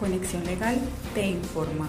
Conexión 0.00 0.42
Legal 0.46 0.78
te 1.14 1.28
informa. 1.28 1.86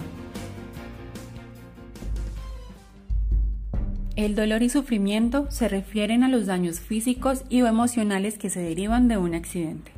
El 4.16 4.34
dolor 4.34 4.62
y 4.62 4.68
sufrimiento 4.68 5.50
se 5.50 5.66
refieren 5.68 6.22
a 6.22 6.28
los 6.28 6.44
daños 6.44 6.78
físicos 6.78 7.42
y 7.48 7.62
o 7.62 7.66
emocionales 7.66 8.36
que 8.36 8.50
se 8.50 8.60
derivan 8.60 9.08
de 9.08 9.16
un 9.16 9.34
accidente. 9.34 9.92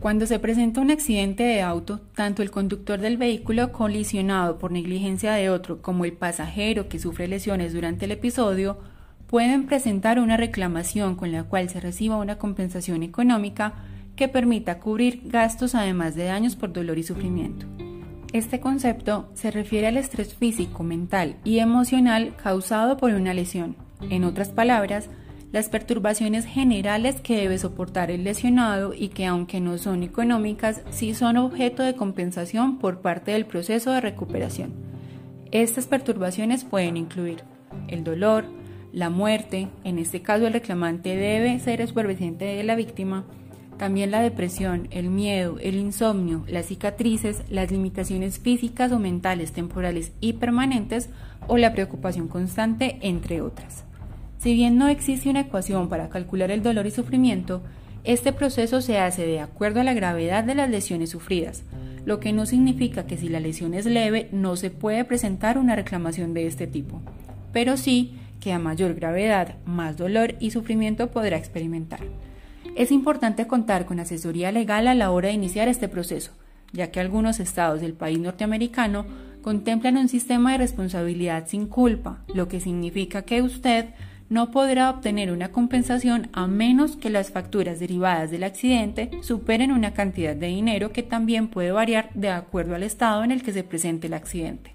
Cuando 0.00 0.26
se 0.26 0.38
presenta 0.38 0.80
un 0.80 0.90
accidente 0.90 1.42
de 1.42 1.60
auto, 1.60 2.00
tanto 2.16 2.40
el 2.42 2.50
conductor 2.50 2.98
del 2.98 3.18
vehículo 3.18 3.70
colisionado 3.70 4.58
por 4.58 4.72
negligencia 4.72 5.34
de 5.34 5.50
otro 5.50 5.82
como 5.82 6.06
el 6.06 6.14
pasajero 6.14 6.88
que 6.88 6.98
sufre 6.98 7.28
lesiones 7.28 7.74
durante 7.74 8.06
el 8.06 8.12
episodio 8.12 8.78
pueden 9.26 9.66
presentar 9.66 10.18
una 10.18 10.38
reclamación 10.38 11.16
con 11.16 11.32
la 11.32 11.44
cual 11.44 11.68
se 11.68 11.80
reciba 11.80 12.16
una 12.16 12.38
compensación 12.38 13.02
económica 13.02 13.74
que 14.16 14.28
permita 14.28 14.78
cubrir 14.78 15.22
gastos 15.24 15.74
además 15.74 16.14
de 16.14 16.24
daños 16.24 16.56
por 16.56 16.72
dolor 16.72 16.98
y 16.98 17.02
sufrimiento. 17.02 17.66
Este 18.32 18.60
concepto 18.60 19.28
se 19.34 19.50
refiere 19.50 19.88
al 19.88 19.96
estrés 19.96 20.34
físico, 20.34 20.82
mental 20.82 21.36
y 21.44 21.58
emocional 21.58 22.34
causado 22.42 22.96
por 22.96 23.12
una 23.12 23.34
lesión. 23.34 23.76
En 24.08 24.24
otras 24.24 24.48
palabras, 24.48 25.10
las 25.52 25.68
perturbaciones 25.68 26.46
generales 26.46 27.20
que 27.20 27.36
debe 27.36 27.58
soportar 27.58 28.10
el 28.10 28.24
lesionado 28.24 28.94
y 28.94 29.08
que 29.08 29.26
aunque 29.26 29.60
no 29.60 29.76
son 29.76 30.02
económicas, 30.02 30.82
sí 30.90 31.14
son 31.14 31.36
objeto 31.36 31.82
de 31.82 31.94
compensación 31.94 32.78
por 32.78 33.02
parte 33.02 33.32
del 33.32 33.44
proceso 33.44 33.90
de 33.92 34.00
recuperación. 34.00 34.72
Estas 35.50 35.86
perturbaciones 35.86 36.64
pueden 36.64 36.96
incluir 36.96 37.42
el 37.88 38.02
dolor, 38.02 38.46
la 38.92 39.10
muerte, 39.10 39.68
en 39.84 39.98
este 39.98 40.22
caso 40.22 40.46
el 40.46 40.54
reclamante 40.54 41.16
debe 41.16 41.58
ser 41.60 41.86
superviviente 41.86 42.46
de 42.46 42.62
la 42.64 42.74
víctima, 42.74 43.26
también 43.82 44.12
la 44.12 44.22
depresión, 44.22 44.86
el 44.92 45.10
miedo, 45.10 45.58
el 45.58 45.74
insomnio, 45.74 46.44
las 46.46 46.66
cicatrices, 46.66 47.42
las 47.50 47.72
limitaciones 47.72 48.38
físicas 48.38 48.92
o 48.92 49.00
mentales 49.00 49.50
temporales 49.50 50.12
y 50.20 50.34
permanentes 50.34 51.10
o 51.48 51.56
la 51.56 51.72
preocupación 51.72 52.28
constante, 52.28 53.00
entre 53.02 53.40
otras. 53.40 53.82
Si 54.38 54.54
bien 54.54 54.78
no 54.78 54.86
existe 54.86 55.28
una 55.28 55.40
ecuación 55.40 55.88
para 55.88 56.10
calcular 56.10 56.52
el 56.52 56.62
dolor 56.62 56.86
y 56.86 56.92
sufrimiento, 56.92 57.60
este 58.04 58.32
proceso 58.32 58.80
se 58.82 58.98
hace 58.98 59.26
de 59.26 59.40
acuerdo 59.40 59.80
a 59.80 59.84
la 59.84 59.94
gravedad 59.94 60.44
de 60.44 60.54
las 60.54 60.70
lesiones 60.70 61.10
sufridas, 61.10 61.64
lo 62.04 62.20
que 62.20 62.32
no 62.32 62.46
significa 62.46 63.04
que 63.08 63.16
si 63.16 63.28
la 63.28 63.40
lesión 63.40 63.74
es 63.74 63.84
leve 63.84 64.28
no 64.30 64.54
se 64.54 64.70
puede 64.70 65.04
presentar 65.04 65.58
una 65.58 65.74
reclamación 65.74 66.34
de 66.34 66.46
este 66.46 66.68
tipo, 66.68 67.02
pero 67.52 67.76
sí 67.76 68.14
que 68.38 68.52
a 68.52 68.60
mayor 68.60 68.94
gravedad, 68.94 69.56
más 69.66 69.96
dolor 69.96 70.36
y 70.38 70.52
sufrimiento 70.52 71.10
podrá 71.10 71.36
experimentar. 71.36 71.98
Es 72.74 72.90
importante 72.90 73.46
contar 73.46 73.84
con 73.84 74.00
asesoría 74.00 74.50
legal 74.50 74.88
a 74.88 74.94
la 74.94 75.10
hora 75.10 75.28
de 75.28 75.34
iniciar 75.34 75.68
este 75.68 75.88
proceso, 75.88 76.32
ya 76.72 76.90
que 76.90 77.00
algunos 77.00 77.38
estados 77.38 77.82
del 77.82 77.92
país 77.92 78.18
norteamericano 78.18 79.04
contemplan 79.42 79.98
un 79.98 80.08
sistema 80.08 80.52
de 80.52 80.58
responsabilidad 80.58 81.46
sin 81.46 81.66
culpa, 81.66 82.20
lo 82.32 82.48
que 82.48 82.60
significa 82.60 83.22
que 83.22 83.42
usted 83.42 83.90
no 84.30 84.50
podrá 84.50 84.88
obtener 84.88 85.30
una 85.32 85.52
compensación 85.52 86.30
a 86.32 86.46
menos 86.46 86.96
que 86.96 87.10
las 87.10 87.30
facturas 87.30 87.78
derivadas 87.78 88.30
del 88.30 88.44
accidente 88.44 89.10
superen 89.20 89.70
una 89.70 89.92
cantidad 89.92 90.34
de 90.34 90.46
dinero 90.46 90.92
que 90.92 91.02
también 91.02 91.48
puede 91.48 91.72
variar 91.72 92.08
de 92.14 92.30
acuerdo 92.30 92.74
al 92.74 92.84
estado 92.84 93.22
en 93.22 93.32
el 93.32 93.42
que 93.42 93.52
se 93.52 93.64
presente 93.64 94.06
el 94.06 94.14
accidente. 94.14 94.72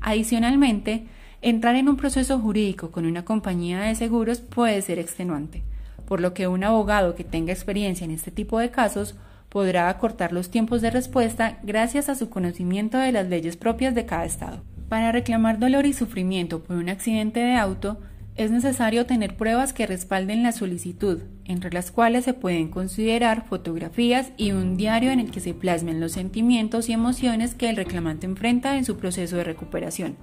Adicionalmente, 0.00 1.06
entrar 1.42 1.74
en 1.74 1.88
un 1.88 1.96
proceso 1.96 2.38
jurídico 2.38 2.92
con 2.92 3.06
una 3.06 3.24
compañía 3.24 3.80
de 3.80 3.96
seguros 3.96 4.38
puede 4.38 4.80
ser 4.82 5.00
extenuante 5.00 5.64
por 6.08 6.22
lo 6.22 6.32
que 6.32 6.48
un 6.48 6.64
abogado 6.64 7.14
que 7.14 7.22
tenga 7.22 7.52
experiencia 7.52 8.06
en 8.06 8.12
este 8.12 8.30
tipo 8.30 8.58
de 8.58 8.70
casos 8.70 9.14
podrá 9.50 9.90
acortar 9.90 10.32
los 10.32 10.50
tiempos 10.50 10.80
de 10.80 10.90
respuesta 10.90 11.58
gracias 11.62 12.08
a 12.08 12.14
su 12.14 12.30
conocimiento 12.30 12.96
de 12.96 13.12
las 13.12 13.28
leyes 13.28 13.58
propias 13.58 13.94
de 13.94 14.06
cada 14.06 14.24
estado. 14.24 14.62
Para 14.88 15.12
reclamar 15.12 15.58
dolor 15.58 15.84
y 15.84 15.92
sufrimiento 15.92 16.62
por 16.62 16.76
un 16.76 16.88
accidente 16.88 17.40
de 17.40 17.56
auto, 17.56 18.00
es 18.36 18.50
necesario 18.50 19.04
tener 19.04 19.36
pruebas 19.36 19.74
que 19.74 19.86
respalden 19.86 20.42
la 20.42 20.52
solicitud, 20.52 21.24
entre 21.44 21.72
las 21.72 21.90
cuales 21.90 22.24
se 22.24 22.32
pueden 22.32 22.68
considerar 22.68 23.44
fotografías 23.46 24.32
y 24.38 24.52
un 24.52 24.78
diario 24.78 25.10
en 25.10 25.20
el 25.20 25.30
que 25.30 25.40
se 25.40 25.52
plasmen 25.52 26.00
los 26.00 26.12
sentimientos 26.12 26.88
y 26.88 26.94
emociones 26.94 27.54
que 27.54 27.68
el 27.68 27.76
reclamante 27.76 28.24
enfrenta 28.24 28.78
en 28.78 28.86
su 28.86 28.96
proceso 28.96 29.36
de 29.36 29.44
recuperación, 29.44 30.16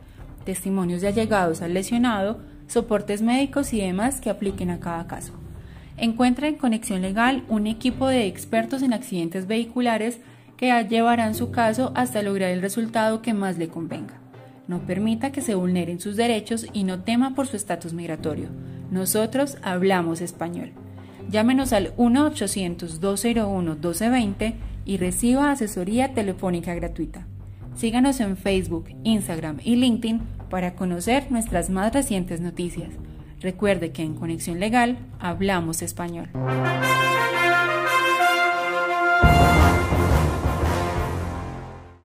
testimonios 0.46 1.02
de 1.02 1.10
allegados 1.10 1.62
al 1.62 1.76
lesionado, 1.76 2.40
soportes 2.68 3.22
médicos 3.22 3.72
y 3.72 3.82
demás 3.82 4.20
que 4.20 4.32
apliquen 4.32 4.72
a 4.72 4.80
cada 4.80 5.06
caso. 5.06 5.45
Encuentra 5.98 6.50
en 6.50 6.56
Conexión 6.56 7.02
Legal 7.02 7.46
un 7.48 7.68
equipo 7.68 8.08
de 8.08 8.28
expertos 8.28 8.82
en 8.82 8.92
accidentes 8.94 9.48
vehiculares 9.48 10.20
que 10.58 10.74
llevarán 10.90 11.36
su 11.36 11.52
caso 11.52 11.94
hasta 11.96 12.22
lograr 12.22 12.52
el 12.52 12.62
resultado 12.62 13.22
que 13.22 13.34
más 13.34 13.58
le 13.58 13.70
convenga. 13.70 14.20
No 14.68 14.80
permita 14.80 15.32
que 15.32 15.40
se 15.42 15.56
vulneren 15.56 16.02
sus 16.02 16.18
derechos 16.18 16.68
y 16.74 16.84
no 16.84 17.04
tema 17.04 17.34
por 17.34 17.48
su 17.48 17.56
estatus 17.56 17.94
migratorio. 17.94 18.50
Nosotros 18.92 19.58
hablamos 19.62 20.20
español. 20.22 20.74
Llámenos 21.30 21.72
al 21.72 21.96
1-800-201-1220 21.96 24.56
y 24.86 24.98
reciba 24.98 25.52
asesoría 25.52 26.14
telefónica 26.14 26.76
gratuita. 26.76 27.26
Síganos 27.76 28.20
en 28.20 28.36
Facebook, 28.38 28.90
Instagram 29.04 29.60
y 29.64 29.76
LinkedIn 29.76 30.22
para 30.50 30.76
conocer 30.76 31.32
nuestras 31.32 31.70
más 31.70 31.94
recientes 31.94 32.42
noticias. 32.42 32.90
Recuerde 33.42 33.92
que 33.92 34.02
en 34.02 34.16
Conexión 34.16 34.60
Legal 34.60 34.98
hablamos 35.20 35.82
español. 35.82 36.30